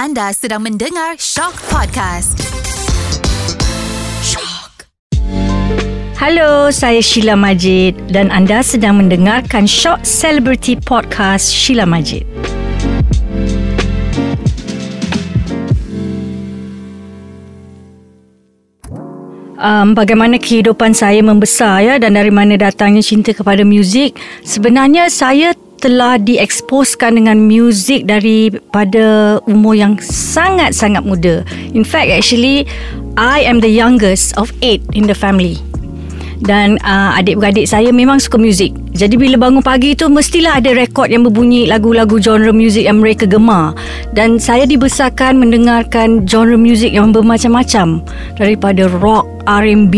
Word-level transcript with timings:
Anda 0.00 0.32
sedang 0.32 0.64
mendengar 0.64 1.20
Shock 1.20 1.60
Podcast. 1.68 2.40
Shock. 4.24 4.88
Halo, 6.16 6.72
saya 6.72 7.04
Sheila 7.04 7.36
Majid 7.36 8.08
dan 8.08 8.32
anda 8.32 8.64
sedang 8.64 8.96
mendengarkan 8.96 9.68
Shock 9.68 10.08
Celebrity 10.08 10.80
Podcast 10.80 11.52
Sheila 11.52 11.84
Majid. 11.84 12.24
Um, 19.60 19.92
bagaimana 19.92 20.40
kehidupan 20.40 20.96
saya 20.96 21.20
membesar 21.20 21.84
ya 21.84 21.94
dan 22.00 22.16
dari 22.16 22.32
mana 22.32 22.56
datangnya 22.56 23.04
cinta 23.04 23.36
kepada 23.36 23.68
muzik? 23.68 24.16
Sebenarnya 24.48 25.12
saya 25.12 25.52
telah 25.80 26.20
dieksposkan 26.20 27.16
dengan 27.16 27.40
muzik 27.48 28.04
daripada 28.04 29.40
umur 29.48 29.74
yang 29.74 29.96
sangat-sangat 30.00 31.02
muda. 31.02 31.40
In 31.72 31.88
fact, 31.88 32.12
actually, 32.12 32.68
I 33.16 33.40
am 33.48 33.64
the 33.64 33.72
youngest 33.72 34.36
of 34.36 34.52
eight 34.60 34.84
in 34.92 35.08
the 35.08 35.16
family 35.16 35.69
dan 36.40 36.80
uh, 36.84 37.16
adik-beradik 37.20 37.68
saya 37.68 37.92
memang 37.92 38.16
suka 38.16 38.40
muzik. 38.40 38.72
Jadi 38.96 39.14
bila 39.16 39.36
bangun 39.36 39.62
pagi 39.62 39.92
tu 39.92 40.08
mestilah 40.08 40.58
ada 40.58 40.72
rekod 40.72 41.12
yang 41.12 41.22
berbunyi 41.24 41.68
lagu-lagu 41.68 42.16
genre 42.16 42.50
muzik 42.50 42.84
yang 42.88 43.00
mereka 43.00 43.28
gemar. 43.28 43.76
Dan 44.16 44.40
saya 44.40 44.64
dibesarkan 44.64 45.38
mendengarkan 45.38 46.24
genre 46.24 46.56
muzik 46.56 46.90
yang 46.90 47.12
bermacam-macam 47.12 48.02
daripada 48.40 48.88
rock, 49.00 49.28
R&B, 49.46 49.94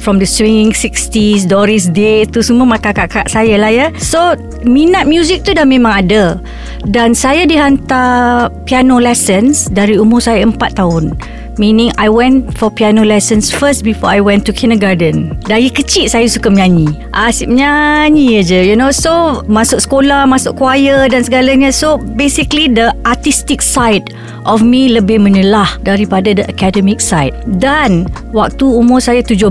from 0.00 0.16
the 0.16 0.28
swinging 0.28 0.72
60s, 0.72 1.44
Doris 1.46 1.88
Day 1.92 2.24
tu 2.24 2.40
semua 2.40 2.80
kakak-kakak 2.80 3.28
saya 3.28 3.60
lah 3.60 3.70
ya. 3.70 3.86
So 4.00 4.34
minat 4.64 5.06
muzik 5.06 5.44
tu 5.44 5.52
dah 5.52 5.68
memang 5.68 6.08
ada. 6.08 6.40
Dan 6.86 7.12
saya 7.12 7.44
dihantar 7.44 8.48
piano 8.64 8.98
lessons 8.98 9.68
dari 9.70 10.00
umur 10.00 10.24
saya 10.24 10.44
4 10.44 10.56
tahun. 10.76 11.14
Meaning 11.56 11.88
I 11.96 12.12
went 12.12 12.52
for 12.60 12.68
piano 12.68 13.00
lessons 13.00 13.48
first 13.48 13.80
before 13.80 14.12
I 14.12 14.20
went 14.20 14.44
to 14.44 14.52
kindergarten. 14.52 15.40
Dari 15.48 15.72
kecil 15.72 16.04
saya 16.04 16.28
suka 16.28 16.52
menyanyi. 16.52 16.92
Asyik 17.16 17.48
menyanyi 17.48 18.44
aja, 18.44 18.60
you 18.60 18.76
know. 18.76 18.92
So 18.92 19.40
masuk 19.48 19.80
sekolah, 19.80 20.28
masuk 20.28 20.60
choir 20.60 21.08
dan 21.08 21.24
segalanya. 21.24 21.72
So 21.72 21.96
basically 21.96 22.68
the 22.68 22.92
artistic 23.08 23.64
side 23.64 24.12
of 24.44 24.60
me 24.60 24.92
lebih 24.92 25.16
menyelah 25.16 25.80
daripada 25.80 26.36
the 26.36 26.44
academic 26.44 27.00
side. 27.00 27.32
Dan 27.56 28.04
waktu 28.36 28.68
umur 28.68 29.00
saya 29.00 29.24
17, 29.24 29.48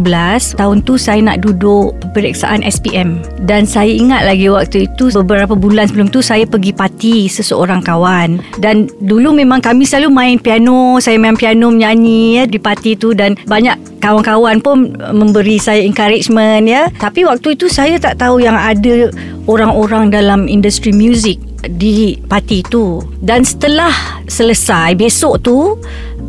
tahun 0.62 0.78
tu 0.86 1.02
saya 1.02 1.26
nak 1.26 1.42
duduk 1.42 1.98
peperiksaan 2.06 2.62
SPM. 2.62 3.18
Dan 3.50 3.66
saya 3.66 3.90
ingat 3.90 4.30
lagi 4.30 4.46
waktu 4.46 4.86
itu 4.94 5.10
beberapa 5.26 5.58
bulan 5.58 5.90
sebelum 5.90 6.14
tu 6.14 6.22
saya 6.22 6.46
pergi 6.46 6.70
parti 6.70 7.26
seseorang 7.26 7.82
kawan. 7.82 8.38
Dan 8.62 8.94
dulu 9.02 9.34
memang 9.34 9.58
kami 9.66 9.90
selalu 9.90 10.14
main 10.14 10.38
piano, 10.38 11.02
saya 11.02 11.18
main 11.18 11.34
piano 11.34 11.74
menyanyi 11.74 11.95
nyanyi 11.96 12.36
ya 12.36 12.44
di 12.44 12.60
parti 12.60 13.00
tu 13.00 13.16
dan 13.16 13.40
banyak 13.48 13.80
kawan-kawan 14.04 14.60
pun 14.60 14.92
memberi 15.16 15.56
saya 15.56 15.80
encouragement 15.80 16.68
ya. 16.68 16.92
Tapi 17.00 17.24
waktu 17.24 17.56
itu 17.56 17.72
saya 17.72 17.96
tak 17.96 18.20
tahu 18.20 18.44
yang 18.44 18.60
ada 18.60 19.08
orang-orang 19.48 20.12
dalam 20.12 20.52
industri 20.52 20.92
muzik 20.92 21.40
di 21.80 22.20
parti 22.28 22.62
tu. 22.68 23.00
Dan 23.24 23.48
setelah 23.48 23.96
selesai 24.28 24.94
besok 25.00 25.40
tu 25.42 25.80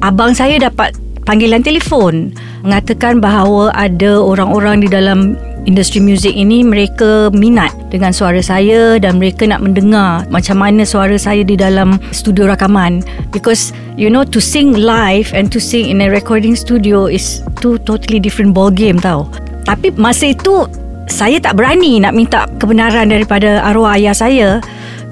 abang 0.00 0.30
saya 0.30 0.56
dapat 0.62 0.94
panggilan 1.26 1.66
telefon 1.66 2.30
mengatakan 2.66 3.22
bahawa 3.22 3.70
ada 3.78 4.18
orang-orang 4.18 4.82
di 4.82 4.90
dalam 4.90 5.38
industri 5.70 6.02
muzik 6.02 6.34
ini 6.34 6.66
mereka 6.66 7.30
minat 7.30 7.70
dengan 7.94 8.10
suara 8.10 8.42
saya 8.42 8.98
dan 8.98 9.22
mereka 9.22 9.46
nak 9.46 9.62
mendengar 9.62 10.26
macam 10.26 10.58
mana 10.58 10.82
suara 10.82 11.14
saya 11.14 11.46
di 11.46 11.54
dalam 11.54 12.02
studio 12.10 12.50
rakaman. 12.50 13.06
Because 13.30 13.70
you 13.94 14.10
know 14.10 14.26
to 14.26 14.42
sing 14.42 14.74
live 14.74 15.30
and 15.30 15.54
to 15.54 15.62
sing 15.62 15.86
in 15.86 16.02
a 16.02 16.10
recording 16.10 16.58
studio 16.58 17.06
is 17.06 17.46
two 17.62 17.78
totally 17.86 18.18
different 18.18 18.50
ball 18.50 18.74
game 18.74 18.98
tau. 18.98 19.30
Tapi 19.62 19.94
masa 19.94 20.34
itu 20.34 20.66
saya 21.06 21.38
tak 21.38 21.54
berani 21.54 22.02
nak 22.02 22.18
minta 22.18 22.50
kebenaran 22.58 23.14
daripada 23.14 23.62
arwah 23.62 23.94
ayah 23.94 24.14
saya 24.14 24.48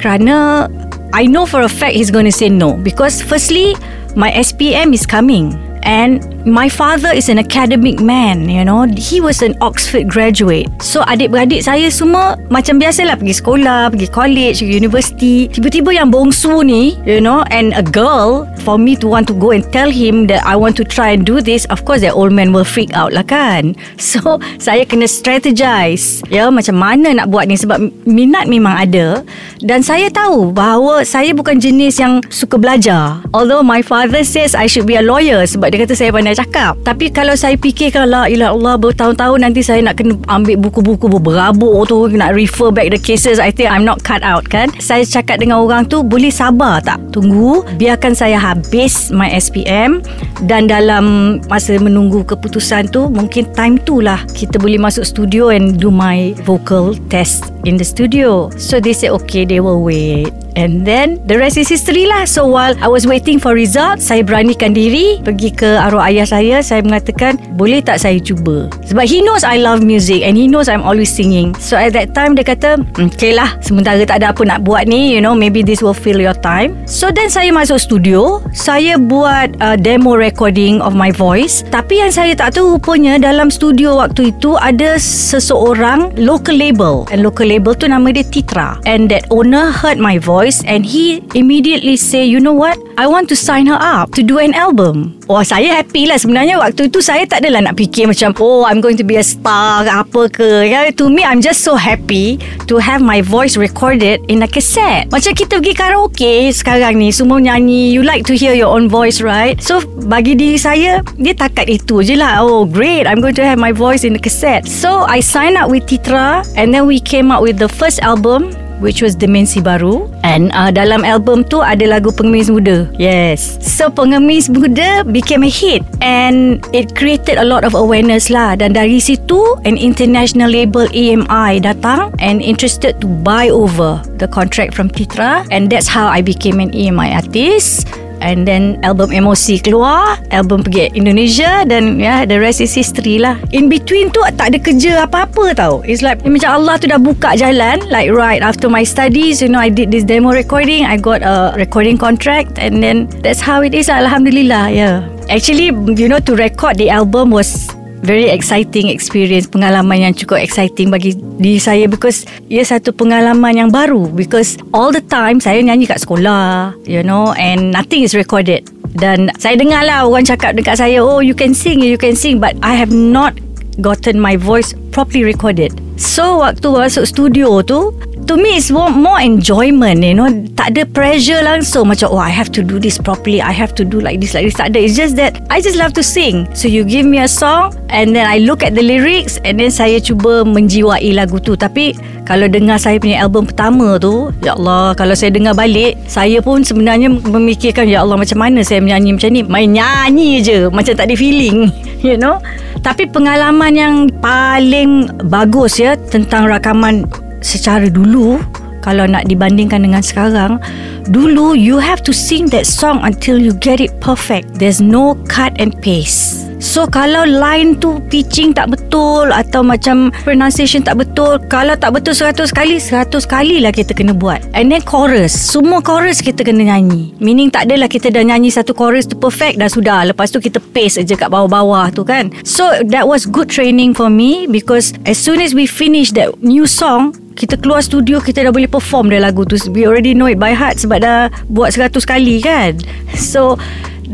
kerana 0.02 0.66
I 1.14 1.30
know 1.30 1.46
for 1.46 1.62
a 1.62 1.70
fact 1.70 1.94
he's 1.94 2.10
going 2.10 2.26
to 2.26 2.34
say 2.34 2.50
no. 2.50 2.74
Because 2.74 3.22
firstly 3.22 3.78
my 4.18 4.34
SPM 4.34 4.90
is 4.90 5.06
coming 5.06 5.54
and 5.86 6.33
my 6.44 6.68
father 6.68 7.08
is 7.08 7.32
an 7.32 7.40
academic 7.40 8.00
man 8.00 8.48
you 8.48 8.64
know. 8.64 8.84
He 8.84 9.20
was 9.20 9.40
an 9.40 9.56
Oxford 9.60 10.08
graduate. 10.08 10.68
So 10.84 11.00
adik-beradik 11.08 11.64
saya 11.64 11.88
semua 11.88 12.36
macam 12.52 12.76
biasalah 12.76 13.16
pergi 13.16 13.34
sekolah 13.40 13.92
pergi 13.92 14.08
college 14.12 14.56
pergi 14.60 14.76
university. 14.76 15.36
Tiba-tiba 15.48 15.96
yang 15.96 16.12
bongsu 16.12 16.60
ni 16.64 17.00
you 17.08 17.20
know 17.20 17.42
and 17.48 17.72
a 17.72 17.84
girl 17.84 18.44
for 18.62 18.76
me 18.76 18.96
to 19.00 19.08
want 19.08 19.24
to 19.28 19.34
go 19.36 19.56
and 19.56 19.64
tell 19.72 19.88
him 19.88 20.28
that 20.28 20.44
I 20.44 20.56
want 20.56 20.76
to 20.80 20.84
try 20.84 21.16
and 21.16 21.24
do 21.24 21.40
this 21.40 21.64
of 21.72 21.88
course 21.88 22.04
that 22.04 22.12
old 22.12 22.32
man 22.32 22.52
will 22.52 22.68
freak 22.68 22.92
out 22.92 23.16
lah 23.16 23.24
kan. 23.24 23.74
So 24.14 24.38
saya 24.60 24.84
kena 24.84 25.08
strategize 25.08 26.22
ya 26.28 26.52
macam 26.52 26.76
mana 26.76 27.16
nak 27.16 27.32
buat 27.32 27.48
ni 27.48 27.56
sebab 27.56 27.80
minat 28.04 28.46
memang 28.46 28.76
ada. 28.76 29.24
Dan 29.64 29.80
saya 29.80 30.12
tahu 30.12 30.52
bahawa 30.52 31.08
saya 31.08 31.32
bukan 31.32 31.56
jenis 31.56 31.96
yang 31.96 32.20
suka 32.28 32.60
belajar. 32.60 33.24
Although 33.32 33.64
my 33.64 33.80
father 33.80 34.20
says 34.22 34.52
I 34.52 34.68
should 34.68 34.84
be 34.84 35.00
a 35.00 35.04
lawyer 35.04 35.48
sebab 35.48 35.72
dia 35.72 35.88
kata 35.88 35.96
saya 35.96 36.12
pandai 36.12 36.33
cakap. 36.34 36.76
Tapi 36.84 37.08
kalau 37.08 37.32
saya 37.38 37.56
fikirkan 37.56 38.10
la 38.10 38.26
ilah 38.28 38.52
Allah 38.52 38.74
bertahun-tahun 38.76 39.38
nanti 39.40 39.64
saya 39.64 39.80
nak 39.80 39.98
kena 39.98 40.18
ambil 40.28 40.60
buku-buku 40.60 41.06
berabuk 41.08 41.86
tu 41.88 42.10
nak 42.12 42.36
refer 42.36 42.68
back 42.74 42.92
the 42.92 43.00
cases 43.00 43.40
I 43.40 43.54
think 43.54 43.72
I'm 43.72 43.86
not 43.86 44.04
cut 44.04 44.20
out 44.20 44.44
kan? 44.50 44.74
Saya 44.82 45.06
cakap 45.06 45.40
dengan 45.40 45.62
orang 45.62 45.88
tu 45.88 46.04
boleh 46.04 46.28
sabar 46.28 46.84
tak? 46.84 47.00
Tunggu. 47.14 47.64
Biarkan 47.80 48.12
saya 48.12 48.36
habis 48.36 49.08
my 49.14 49.30
SPM 49.32 50.04
dan 50.44 50.68
dalam 50.68 51.38
masa 51.48 51.78
menunggu 51.80 52.26
keputusan 52.26 52.92
tu 52.92 53.08
mungkin 53.08 53.48
time 53.56 53.80
tu 53.80 54.04
lah 54.04 54.20
kita 54.36 54.60
boleh 54.60 54.76
masuk 54.76 55.06
studio 55.06 55.48
and 55.54 55.80
do 55.80 55.88
my 55.88 56.34
vocal 56.44 56.92
test 57.08 57.54
in 57.64 57.80
the 57.80 57.86
studio. 57.86 58.52
So 58.58 58.82
they 58.82 58.92
say 58.92 59.08
okay 59.14 59.46
they 59.46 59.62
will 59.62 59.80
wait 59.80 60.43
And 60.54 60.86
then 60.86 61.18
the 61.26 61.34
rest 61.38 61.58
is 61.58 61.66
history 61.66 62.06
lah. 62.06 62.26
So 62.30 62.46
while 62.46 62.78
I 62.78 62.86
was 62.86 63.06
waiting 63.06 63.42
for 63.42 63.54
result, 63.54 63.98
saya 63.98 64.22
beranikan 64.22 64.70
diri 64.74 65.18
pergi 65.20 65.50
ke 65.50 65.66
arwah 65.78 66.06
ayah 66.06 66.26
saya. 66.26 66.62
Saya 66.62 66.80
mengatakan, 66.86 67.38
boleh 67.58 67.82
tak 67.82 67.98
saya 67.98 68.18
cuba? 68.22 68.70
Sebab 68.86 69.04
he 69.04 69.20
knows 69.20 69.42
I 69.42 69.58
love 69.58 69.82
music 69.82 70.22
and 70.22 70.38
he 70.38 70.46
knows 70.46 70.70
I'm 70.70 70.86
always 70.86 71.10
singing. 71.10 71.58
So 71.58 71.74
at 71.74 71.92
that 71.98 72.14
time 72.14 72.38
dia 72.38 72.46
kata, 72.46 72.86
okay 72.94 73.34
lah, 73.34 73.58
sementara 73.60 73.98
tak 74.06 74.22
ada 74.22 74.30
apa 74.30 74.42
nak 74.46 74.62
buat 74.62 74.86
ni, 74.86 75.14
you 75.14 75.20
know, 75.20 75.34
maybe 75.34 75.66
this 75.66 75.82
will 75.82 75.96
fill 75.96 76.22
your 76.22 76.36
time. 76.38 76.78
So 76.86 77.10
then 77.10 77.28
saya 77.28 77.50
masuk 77.50 77.82
studio, 77.82 78.38
saya 78.54 78.94
buat 78.94 79.58
uh, 79.58 79.74
demo 79.74 80.14
recording 80.14 80.78
of 80.78 80.94
my 80.94 81.10
voice. 81.10 81.66
Tapi 81.74 81.98
yang 81.98 82.14
saya 82.14 82.38
tak 82.38 82.54
tahu 82.54 82.78
rupanya 82.78 83.18
dalam 83.18 83.50
studio 83.50 83.98
waktu 83.98 84.30
itu 84.30 84.54
ada 84.54 85.02
seseorang 85.02 86.14
local 86.14 86.54
label. 86.54 87.10
And 87.10 87.26
local 87.26 87.50
label 87.50 87.74
tu 87.74 87.90
nama 87.90 88.06
dia 88.14 88.22
Titra. 88.22 88.78
And 88.86 89.10
that 89.10 89.26
owner 89.34 89.74
heard 89.74 89.98
my 89.98 90.22
voice 90.22 90.43
voice 90.44 90.60
and 90.68 90.84
he 90.84 91.24
immediately 91.32 91.96
say 91.96 92.20
you 92.20 92.36
know 92.36 92.52
what? 92.52 92.76
I 93.00 93.08
want 93.08 93.32
to 93.32 93.36
sign 93.36 93.66
her 93.72 93.80
up 93.80 94.12
to 94.12 94.22
do 94.22 94.36
an 94.36 94.52
album. 94.52 95.16
Wah 95.24 95.40
saya 95.40 95.80
happy 95.80 96.04
lah. 96.04 96.20
Sebenarnya 96.20 96.60
waktu 96.60 96.92
itu 96.92 97.00
saya 97.00 97.24
tak 97.24 97.40
adalah 97.40 97.72
nak 97.72 97.80
fikir 97.80 98.04
macam 98.04 98.36
oh 98.36 98.68
I'm 98.68 98.84
going 98.84 99.00
to 99.00 99.06
be 99.08 99.16
a 99.16 99.24
star 99.24 99.88
apa 99.88 100.28
ke. 100.28 100.68
Ya, 100.68 100.92
to 100.92 101.08
me 101.08 101.24
I'm 101.24 101.40
just 101.40 101.64
so 101.64 101.80
happy 101.80 102.36
to 102.68 102.76
have 102.76 103.00
my 103.00 103.24
voice 103.24 103.56
recorded 103.56 104.20
in 104.28 104.44
a 104.44 104.48
cassette. 104.48 105.08
Macam 105.08 105.32
kita 105.32 105.64
pergi 105.64 105.72
karaoke 105.72 106.52
sekarang 106.52 107.00
ni 107.00 107.08
semua 107.08 107.40
nyanyi 107.40 107.88
you 107.88 108.04
like 108.04 108.28
to 108.28 108.36
hear 108.36 108.52
your 108.52 108.68
own 108.68 108.84
voice 108.84 109.24
right? 109.24 109.56
So 109.64 109.80
bagi 110.04 110.36
diri 110.36 110.60
saya 110.60 111.00
dia 111.16 111.32
takat 111.32 111.72
itu 111.72 112.04
je 112.04 112.20
lah. 112.20 112.44
Oh 112.44 112.68
great 112.68 113.08
I'm 113.08 113.24
going 113.24 113.34
to 113.40 113.46
have 113.48 113.56
my 113.56 113.72
voice 113.72 114.04
in 114.04 114.12
the 114.12 114.20
cassette. 114.20 114.68
So 114.68 115.08
I 115.08 115.24
sign 115.24 115.56
up 115.56 115.72
with 115.72 115.88
Titra 115.88 116.44
and 116.60 116.68
then 116.68 116.84
we 116.84 117.00
came 117.00 117.32
up 117.32 117.40
with 117.40 117.56
the 117.56 117.70
first 117.72 118.04
album 118.04 118.52
which 118.78 119.02
was 119.02 119.16
Dimensi 119.16 119.62
Baru. 119.62 120.10
And 120.22 120.50
uh, 120.54 120.70
dalam 120.70 121.04
album 121.04 121.44
tu 121.44 121.60
ada 121.62 121.84
lagu 121.86 122.10
Pengemis 122.14 122.50
Muda. 122.50 122.88
Yes. 122.98 123.58
So 123.62 123.90
Pengemis 123.90 124.48
Muda 124.50 125.04
became 125.04 125.44
a 125.44 125.52
hit 125.52 125.82
and 126.00 126.62
it 126.74 126.94
created 126.98 127.38
a 127.38 127.46
lot 127.46 127.62
of 127.62 127.74
awareness 127.74 128.30
lah. 128.30 128.54
Dan 128.58 128.74
dari 128.74 128.98
situ 128.98 129.42
an 129.64 129.76
international 129.78 130.50
label 130.50 130.86
EMI 130.90 131.62
datang 131.62 132.14
and 132.18 132.42
interested 132.42 132.98
to 133.00 133.06
buy 133.06 133.48
over 133.48 134.02
the 134.18 134.26
contract 134.26 134.74
from 134.74 134.90
Titra. 134.90 135.46
And 135.54 135.68
that's 135.68 135.86
how 135.86 136.08
I 136.08 136.20
became 136.20 136.58
an 136.58 136.72
EMI 136.72 137.14
artist 137.14 138.03
And 138.20 138.46
then 138.46 138.82
album 138.82 139.10
Emosi 139.14 139.58
keluar 139.62 140.18
Album 140.30 140.66
pergi 140.66 140.90
Indonesia 140.94 141.62
Dan 141.66 141.98
ya 141.98 142.02
yeah, 142.02 142.18
the 142.24 142.38
rest 142.38 142.62
is 142.62 142.72
history 142.72 143.20
lah. 143.22 143.38
In 143.50 143.70
between 143.70 144.10
tu 144.10 144.22
tak 144.34 144.54
ada 144.54 144.58
kerja 144.58 145.04
apa-apa 145.04 145.54
tau. 145.54 145.74
It's 145.86 146.00
like 146.00 146.22
Macam 146.24 146.62
Allah 146.62 146.74
tu 146.80 146.90
dah 146.90 146.98
buka 146.98 147.36
jalan 147.36 147.84
Like 147.92 148.10
right 148.10 148.40
after 148.40 148.72
my 148.72 148.82
studies 148.82 149.44
You 149.44 149.52
know 149.52 149.60
I 149.60 149.68
did 149.68 149.92
this 149.92 150.02
demo 150.02 150.32
recording 150.32 150.88
I 150.88 150.98
got 150.98 151.20
a 151.20 151.54
recording 151.54 152.00
contract 152.00 152.56
And 152.56 152.80
then 152.80 153.10
That's 153.20 153.42
how 153.42 153.60
it 153.60 153.76
is 153.76 153.92
Alhamdulillah 153.92 154.72
Yeah 154.72 155.04
Actually 155.28 155.72
you 155.94 156.08
know 156.08 156.20
to 156.24 156.32
record 156.36 156.80
the 156.80 156.88
album 156.88 157.32
was 157.32 157.68
very 158.04 158.28
exciting 158.28 158.92
experience, 158.92 159.48
pengalaman 159.48 160.04
yang 160.04 160.12
cukup 160.12 160.38
exciting 160.44 160.92
bagi 160.92 161.16
diri 161.40 161.56
saya 161.56 161.88
because 161.88 162.28
ia 162.52 162.60
satu 162.60 162.92
pengalaman 162.92 163.56
yang 163.56 163.70
baru 163.72 164.12
because 164.12 164.60
all 164.76 164.92
the 164.92 165.02
time 165.08 165.40
saya 165.40 165.64
nyanyi 165.64 165.88
kat 165.88 166.04
sekolah, 166.04 166.76
you 166.84 167.00
know, 167.00 167.32
and 167.40 167.72
nothing 167.72 168.04
is 168.04 168.12
recorded. 168.12 168.62
Dan 168.94 169.32
saya 169.40 169.58
dengar 169.58 169.82
lah 169.82 170.06
orang 170.06 170.22
cakap 170.22 170.54
dekat 170.54 170.78
saya, 170.78 171.02
oh 171.02 171.18
you 171.18 171.34
can 171.34 171.56
sing, 171.56 171.82
you 171.82 171.98
can 171.98 172.14
sing, 172.14 172.38
but 172.38 172.54
I 172.62 172.78
have 172.78 172.94
not 172.94 173.34
gotten 173.82 174.20
my 174.20 174.38
voice 174.38 174.76
properly 174.94 175.26
recorded. 175.26 175.74
So 175.98 176.44
waktu 176.44 176.68
masuk 176.70 177.08
studio 177.08 177.64
tu 177.64 177.90
To 178.24 178.40
me 178.40 178.56
it's 178.56 178.72
more, 178.72 178.88
more 178.88 179.20
enjoyment 179.20 180.00
You 180.00 180.16
know. 180.16 180.32
Tak 180.56 180.72
ada 180.72 180.88
pressure 180.88 181.44
langsung 181.44 181.92
Macam 181.92 182.08
oh 182.08 182.22
I 182.22 182.32
have 182.32 182.48
to 182.56 182.64
do 182.64 182.80
this 182.80 182.96
properly. 182.96 183.44
I 183.44 183.52
have 183.52 183.76
to 183.76 183.84
do 183.84 184.00
like 184.00 184.16
this 184.16 184.32
like 184.32 184.48
this. 184.48 184.56
Tak 184.56 184.72
ada. 184.72 184.80
It's 184.80 184.96
just 184.96 185.20
that 185.20 185.44
I 185.52 185.60
just 185.60 185.76
love 185.76 185.92
to 186.00 186.02
sing. 186.04 186.48
So 186.56 186.64
you 186.64 186.88
give 186.88 187.04
me 187.04 187.20
a 187.20 187.28
song 187.28 187.76
And 187.92 188.16
then 188.16 188.24
I 188.24 188.40
look 188.40 188.64
at 188.64 188.72
the 188.72 188.80
lyrics 188.80 189.36
And 189.44 189.60
then 189.60 189.68
saya 189.68 190.00
cuba 190.00 190.40
Menjiwai 190.48 191.04
lagu 191.12 191.36
tu. 191.36 191.52
Tapi 191.52 191.92
Kalau 192.24 192.48
dengar 192.48 192.80
saya 192.80 192.96
punya 192.96 193.20
album 193.20 193.44
pertama 193.44 194.00
tu 194.00 194.32
Ya 194.40 194.56
Allah 194.56 194.96
Kalau 194.96 195.12
saya 195.12 195.28
dengar 195.28 195.52
balik 195.52 196.00
Saya 196.08 196.40
pun 196.40 196.64
sebenarnya 196.64 197.12
Memikirkan 197.12 197.84
Ya 197.84 198.00
Allah 198.00 198.16
macam 198.16 198.40
mana 198.40 198.64
saya 198.64 198.80
menyanyi 198.80 199.20
macam 199.20 199.30
ni? 199.36 199.44
Main 199.44 199.76
nyanyi 199.76 200.40
je. 200.40 200.58
Macam 200.72 200.96
tak 200.96 201.12
ada 201.12 201.14
feeling 201.18 201.68
You 202.06 202.16
know. 202.16 202.40
Tapi 202.80 203.04
pengalaman 203.04 203.72
yang 203.76 203.94
Paling 204.24 205.12
Bagus 205.28 205.76
ya 205.76 205.96
Tentang 206.08 206.48
rakaman 206.48 207.04
secara 207.44 207.92
dulu 207.92 208.40
kalau 208.84 209.08
nak 209.08 209.24
dibandingkan 209.28 209.84
dengan 209.84 210.04
sekarang 210.04 210.60
dulu 211.08 211.56
you 211.56 211.80
have 211.80 212.04
to 212.04 212.12
sing 212.12 212.48
that 212.52 212.68
song 212.68 213.00
until 213.00 213.40
you 213.40 213.56
get 213.56 213.80
it 213.80 213.92
perfect. 214.00 214.56
There's 214.56 214.80
no 214.80 215.16
cut 215.28 215.56
and 215.56 215.72
paste. 215.80 216.44
So 216.64 216.88
kalau 216.88 217.28
line 217.28 217.76
tu 217.76 218.00
pitching 218.08 218.56
tak 218.56 218.72
betul 218.72 219.28
Atau 219.36 219.60
macam 219.60 220.08
pronunciation 220.24 220.80
tak 220.80 220.96
betul 220.96 221.36
Kalau 221.52 221.76
tak 221.76 221.92
betul 221.92 222.16
seratus 222.16 222.48
kali 222.56 222.80
Seratus 222.80 223.28
kali 223.28 223.60
lah 223.60 223.68
kita 223.68 223.92
kena 223.92 224.16
buat. 224.16 224.40
And 224.56 224.72
then 224.72 224.80
chorus. 224.80 225.36
Semua 225.36 225.84
chorus 225.84 226.24
kita 226.24 226.40
kena 226.40 226.72
nyanyi. 226.72 227.12
Meaning 227.20 227.52
tak 227.52 227.68
adalah 227.68 227.84
kita 227.84 228.08
dah 228.08 228.24
nyanyi 228.24 228.48
satu 228.48 228.72
chorus 228.72 229.04
tu 229.04 229.12
perfect 229.12 229.60
Dah 229.60 229.68
sudah. 229.68 230.08
Lepas 230.08 230.32
tu 230.32 230.40
kita 230.40 230.56
paste 230.72 231.04
je 231.04 231.12
kat 231.12 231.28
bawah-bawah 231.28 231.92
tu 231.92 232.00
kan. 232.00 232.32
So 232.48 232.80
that 232.88 233.04
was 233.04 233.28
good 233.28 233.52
training 233.52 233.92
for 233.92 234.08
me 234.08 234.48
Because 234.48 234.96
as 235.04 235.20
soon 235.20 235.44
as 235.44 235.52
we 235.52 235.68
finish 235.68 236.16
that 236.16 236.32
new 236.40 236.64
song 236.64 237.12
kita 237.34 237.58
keluar 237.58 237.82
studio 237.82 238.22
kita 238.22 238.46
dah 238.46 238.54
boleh 238.54 238.70
perform 238.70 239.10
dah 239.10 239.18
lagu 239.18 239.42
tu. 239.42 239.58
We 239.70 239.84
already 239.84 240.14
know 240.14 240.30
it 240.30 240.38
by 240.38 240.54
heart 240.54 240.78
sebab 240.78 241.02
dah 241.02 241.30
buat 241.50 241.74
seratus 241.74 242.06
kali 242.06 242.38
kan? 242.38 242.78
So 243.18 243.58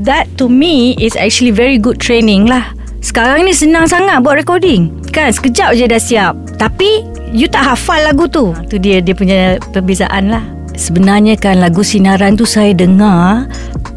that 0.04 0.26
to 0.40 0.48
me 0.48 0.96
is 0.96 1.14
actually 1.20 1.52
very 1.52 1.76
good 1.76 2.00
training 2.00 2.48
lah. 2.48 2.72
Sekarang 3.00 3.48
ni 3.48 3.56
senang 3.56 3.88
sangat 3.88 4.20
buat 4.24 4.36
recording. 4.36 4.92
Kan? 5.12 5.32
Sekejap 5.32 5.76
je 5.76 5.84
dah 5.88 6.00
siap. 6.00 6.34
Tapi 6.56 7.04
you 7.32 7.48
tak 7.48 7.64
hafal 7.64 8.00
lagu 8.04 8.28
tu. 8.28 8.52
Tu 8.68 8.76
dia 8.80 9.00
dia 9.00 9.16
punya 9.16 9.56
perbezaan 9.72 10.32
lah. 10.32 10.44
Sebenarnya 10.76 11.36
kan 11.36 11.60
lagu 11.60 11.84
sinaran 11.84 12.40
tu 12.40 12.48
saya 12.48 12.72
dengar 12.72 13.44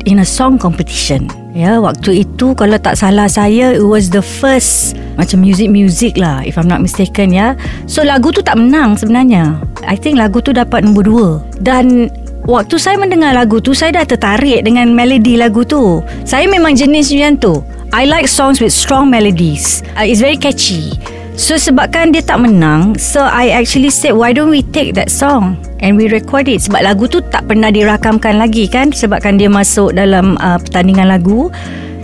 in 0.04 0.19
a 0.19 0.28
song 0.28 0.60
competition. 0.60 1.31
Ya, 1.54 1.78
waktu 1.78 2.26
itu 2.26 2.58
kalau 2.58 2.81
tak 2.81 2.98
salah 2.98 3.30
saya 3.30 3.78
it 3.78 3.86
was 3.86 4.10
the 4.10 4.26
first 4.26 4.98
macam 5.15 5.42
music-music 5.42 6.18
lah 6.18 6.42
if 6.45 6.57
I'm 6.57 6.69
not 6.69 6.81
mistaken 6.81 7.33
ya. 7.33 7.57
So 7.86 8.01
lagu 8.01 8.33
tu 8.33 8.42
tak 8.42 8.57
menang 8.57 8.98
sebenarnya. 8.98 9.62
I 9.86 9.98
think 9.98 10.18
lagu 10.18 10.42
tu 10.42 10.56
dapat 10.56 10.86
nombor 10.86 11.04
dua. 11.06 11.27
Dan 11.60 12.10
waktu 12.45 12.75
saya 12.81 12.98
mendengar 12.98 13.36
lagu 13.38 13.60
tu 13.62 13.75
saya 13.75 14.01
dah 14.01 14.06
tertarik 14.06 14.65
dengan 14.65 14.92
melodi 14.92 15.38
lagu 15.38 15.62
tu. 15.63 16.01
Saya 16.24 16.50
memang 16.50 16.74
jenis 16.74 17.13
macam 17.13 17.33
tu. 17.39 17.54
I 17.94 18.10
like 18.10 18.25
songs 18.25 18.57
with 18.57 18.74
strong 18.74 19.13
melodies. 19.13 19.86
Uh, 19.94 20.10
it's 20.10 20.18
very 20.18 20.38
catchy. 20.38 20.98
So 21.33 21.57
sebabkan 21.57 22.13
dia 22.13 22.21
tak 22.21 22.45
menang 22.45 22.94
So 23.01 23.25
I 23.25 23.50
actually 23.57 23.89
said 23.89 24.13
Why 24.13 24.38
don't 24.38 24.54
we 24.54 24.62
take 24.62 24.94
that 24.94 25.09
song 25.09 25.57
And 25.81 25.98
we 25.98 26.06
record 26.06 26.45
it 26.45 26.62
Sebab 26.62 26.86
lagu 26.86 27.09
tu 27.09 27.25
tak 27.25 27.50
pernah 27.50 27.74
dirakamkan 27.74 28.38
lagi 28.38 28.69
kan 28.69 28.94
Sebabkan 28.94 29.42
dia 29.42 29.50
masuk 29.50 29.98
dalam 29.98 30.38
uh, 30.38 30.62
pertandingan 30.62 31.09
lagu 31.09 31.50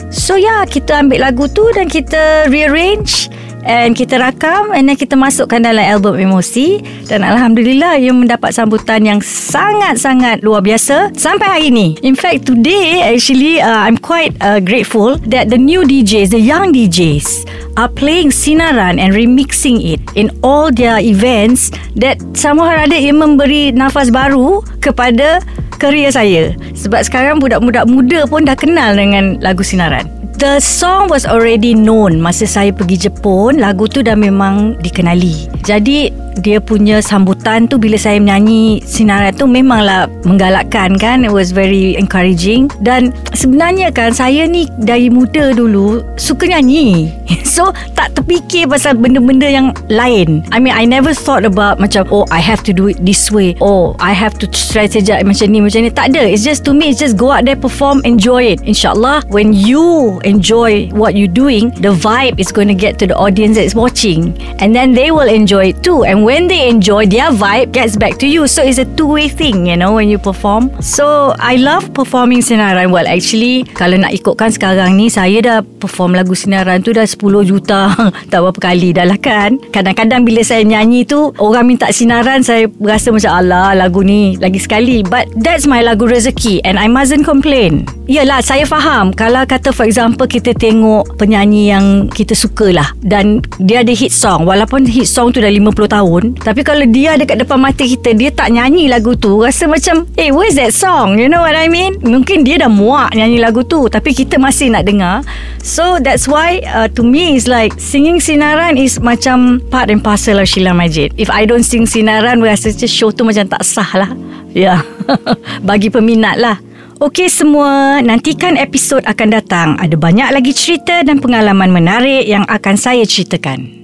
So 0.09 0.41
ya 0.41 0.41
yeah, 0.41 0.61
kita 0.65 1.05
ambil 1.05 1.21
lagu 1.21 1.45
tu 1.45 1.69
Dan 1.69 1.85
kita 1.85 2.49
rearrange 2.49 3.29
And 3.61 3.93
kita 3.93 4.17
rakam 4.17 4.73
And 4.73 4.89
then 4.89 4.97
kita 4.97 5.13
masukkan 5.13 5.61
dalam 5.61 5.85
album 5.85 6.17
Emosi 6.17 6.81
Dan 7.05 7.21
Alhamdulillah 7.21 8.01
Ia 8.01 8.09
mendapat 8.09 8.57
sambutan 8.57 9.05
yang 9.05 9.21
sangat-sangat 9.21 10.41
luar 10.41 10.65
biasa 10.65 11.13
Sampai 11.13 11.45
hari 11.45 11.65
ini 11.69 11.87
In 12.01 12.17
fact 12.17 12.49
today 12.49 13.05
Actually 13.05 13.61
uh, 13.61 13.85
I'm 13.85 14.01
quite 14.01 14.33
uh, 14.41 14.57
grateful 14.57 15.21
That 15.29 15.53
the 15.53 15.61
new 15.61 15.85
DJs 15.85 16.33
The 16.33 16.41
young 16.41 16.73
DJs 16.73 17.58
Are 17.79 17.87
playing 17.87 18.35
Sinaran 18.35 18.99
And 18.99 19.15
remixing 19.15 19.79
it 19.79 20.03
In 20.19 20.35
all 20.43 20.67
their 20.67 20.99
events 20.99 21.71
That 21.95 22.19
somehow 22.35 22.75
ada 22.75 22.91
Ia 22.91 23.15
memberi 23.15 23.71
nafas 23.71 24.11
baru 24.11 24.59
Kepada 24.83 25.39
Kerja 25.79 26.11
saya 26.11 26.59
Sebab 26.75 27.07
sekarang 27.07 27.39
budak-budak 27.39 27.87
muda 27.87 28.27
pun 28.27 28.43
dah 28.43 28.59
kenal 28.59 28.99
dengan 28.99 29.39
lagu 29.39 29.63
Sinaran 29.63 30.11
The 30.39 30.59
song 30.59 31.11
was 31.11 31.27
already 31.27 31.75
known 31.75 32.23
masa 32.23 32.47
saya 32.47 32.71
pergi 32.71 33.11
Jepun. 33.11 33.59
Lagu 33.59 33.91
tu 33.91 33.99
dah 33.99 34.15
memang 34.15 34.79
dikenali. 34.79 35.51
Jadi 35.67 36.15
dia 36.39 36.57
punya 36.63 37.03
sambutan 37.03 37.67
tu 37.67 37.75
bila 37.75 37.99
saya 37.99 38.17
menyanyi 38.17 38.81
sinaran 38.87 39.35
tu 39.35 39.45
memanglah 39.45 40.07
menggalakkan 40.23 40.95
kan. 40.95 41.27
It 41.27 41.33
was 41.35 41.51
very 41.51 41.99
encouraging. 41.99 42.71
Dan 42.81 43.11
sebenarnya 43.35 43.91
kan 43.91 44.15
saya 44.15 44.47
ni 44.47 44.71
dari 44.81 45.11
muda 45.11 45.51
dulu 45.53 46.01
suka 46.15 46.47
nyanyi. 46.47 47.11
So 47.49 47.73
tak 47.97 48.13
terfikir 48.13 48.69
pasal 48.69 48.95
benda-benda 49.01 49.43
yang 49.49 49.73
lain. 49.89 50.45
I 50.53 50.61
mean 50.61 50.71
I 50.71 50.85
never 50.85 51.17
thought 51.17 51.43
about 51.43 51.81
macam 51.81 52.05
oh 52.13 52.23
I 52.29 52.37
have 52.37 52.61
to 52.69 52.71
do 52.71 52.87
it 52.87 53.01
this 53.01 53.33
way. 53.33 53.57
Oh 53.57 53.97
I 53.97 54.13
have 54.13 54.37
to 54.39 54.45
strategize 54.53 55.25
macam 55.25 55.49
ni 55.49 55.59
macam 55.59 55.83
ni. 55.83 55.89
Tak 55.89 56.13
ada. 56.13 56.23
It's 56.29 56.45
just 56.45 56.63
to 56.69 56.71
me 56.71 56.93
it's 56.93 57.01
just 57.01 57.17
go 57.17 57.33
out 57.33 57.49
there 57.49 57.57
perform 57.57 58.05
enjoy 58.05 58.55
it. 58.55 58.63
InsyaAllah 58.63 59.27
when 59.33 59.51
you 59.51 60.21
enjoy 60.23 60.93
what 60.93 61.17
you 61.17 61.25
doing, 61.25 61.73
the 61.81 61.91
vibe 61.91 62.37
is 62.37 62.53
going 62.53 62.69
to 62.69 62.77
get 62.77 63.01
to 63.01 63.09
the 63.09 63.17
audience 63.17 63.57
that's 63.57 63.73
watching. 63.73 64.37
And 64.61 64.71
then 64.71 64.93
they 64.93 65.09
will 65.09 65.27
enjoy 65.27 65.73
it 65.73 65.81
too. 65.81 66.05
And 66.05 66.23
when 66.29 66.45
they 66.45 66.69
enjoy, 66.69 67.09
their 67.09 67.33
vibe 67.33 67.73
gets 67.73 67.97
back 67.97 68.21
to 68.21 68.29
you. 68.29 68.45
So 68.45 68.61
it's 68.61 68.77
a 68.77 68.85
two-way 68.85 69.33
thing, 69.33 69.65
you 69.65 69.73
know, 69.73 69.97
when 69.97 70.13
you 70.13 70.21
perform. 70.21 70.69
So 70.77 71.33
I 71.41 71.57
love 71.57 71.89
performing 71.97 72.45
sinaran. 72.45 72.93
Well, 72.93 73.09
actually, 73.09 73.65
kalau 73.73 73.97
nak 73.97 74.13
ikutkan 74.13 74.53
sekarang 74.53 74.93
ni, 74.93 75.09
saya 75.09 75.41
dah 75.41 75.57
perform 75.79 76.19
lagu 76.19 76.35
sinaran 76.35 76.83
tu 76.83 76.91
dah 76.91 77.07
10 77.07 77.47
juta. 77.47 77.95
tak 78.31 78.39
berapa 78.43 78.59
kali 78.59 78.91
dah 78.91 79.07
lah 79.07 79.17
kan. 79.17 79.55
Kadang-kadang 79.71 80.27
bila 80.27 80.43
saya 80.43 80.67
nyanyi 80.67 81.07
tu, 81.07 81.31
orang 81.39 81.71
minta 81.71 81.87
sinaran, 81.89 82.43
saya 82.43 82.67
rasa 82.83 83.15
macam, 83.15 83.31
Allah 83.31 83.73
lagu 83.73 84.03
ni 84.03 84.35
lagi 84.37 84.59
sekali. 84.59 85.01
But 85.01 85.31
that's 85.39 85.63
my 85.63 85.79
lagu 85.79 86.05
rezeki 86.05 86.67
and 86.67 86.75
I 86.75 86.91
mustn't 86.91 87.23
complain. 87.23 87.87
Yelah, 88.09 88.43
saya 88.43 88.67
faham. 88.67 89.15
Kalau 89.15 89.47
kata 89.47 89.71
for 89.71 89.87
example, 89.87 90.27
kita 90.27 90.51
tengok 90.51 91.15
penyanyi 91.15 91.71
yang 91.71 91.85
kita 92.09 92.33
suka 92.33 92.73
lah 92.73 92.89
dan 93.05 93.39
dia 93.61 93.85
ada 93.85 93.93
hit 93.93 94.11
song 94.11 94.43
walaupun 94.43 94.83
hit 94.83 95.05
song 95.05 95.29
tu 95.31 95.39
dah 95.39 95.47
50 95.47 95.95
tahun 95.95 96.23
tapi 96.41 96.61
kalau 96.65 96.83
dia 96.89 97.15
ada 97.15 97.23
kat 97.23 97.39
depan 97.45 97.61
mata 97.61 97.85
kita 97.85 98.11
dia 98.17 98.33
tak 98.33 98.49
nyanyi 98.51 98.89
lagu 98.89 99.13
tu 99.13 99.39
rasa 99.39 99.69
macam 99.69 100.09
hey 100.17 100.33
where's 100.33 100.57
that 100.57 100.73
song 100.73 101.15
you 101.15 101.29
know 101.29 101.39
what 101.39 101.53
I 101.55 101.69
mean 101.69 101.95
mungkin 102.01 102.43
dia 102.43 102.59
dah 102.59 102.67
muak 102.67 103.13
nyanyi 103.13 103.37
lagu 103.39 103.61
tu 103.63 103.85
tapi 103.87 104.11
kita 104.11 104.41
masih 104.41 104.73
nak 104.73 104.83
dengar 104.89 105.21
so 105.69 106.01
that's 106.01 106.25
why 106.25 106.57
uh, 106.73 106.89
to 106.89 107.05
me 107.05 107.37
is 107.37 107.45
like 107.45 107.77
singing 107.77 108.17
sinaran 108.17 108.73
is 108.73 108.97
macam 108.97 109.61
part 109.69 109.93
and 109.93 110.01
parcel 110.01 110.41
of 110.41 110.49
Sheila 110.49 110.73
Majid 110.73 111.13
if 111.21 111.29
I 111.29 111.45
don't 111.45 111.61
sing 111.61 111.85
sinaran 111.85 112.41
rasa 112.41 112.73
show 112.89 113.13
tu 113.13 113.21
macam 113.21 113.45
tak 113.45 113.61
sah 113.61 113.85
lah 113.93 114.09
ya 114.57 114.81
yeah. 114.81 114.81
bagi 115.69 115.93
peminat 115.93 116.41
lah 116.41 116.57
Okey 116.99 117.31
semua, 117.31 118.03
nantikan 118.03 118.59
episod 118.59 118.99
akan 119.07 119.31
datang. 119.31 119.79
Ada 119.79 119.95
banyak 119.95 120.35
lagi 120.35 120.51
cerita 120.51 120.99
dan 120.99 121.23
pengalaman 121.23 121.71
menarik 121.71 122.27
yang 122.27 122.43
akan 122.43 122.75
saya 122.75 123.07
ceritakan. 123.07 123.78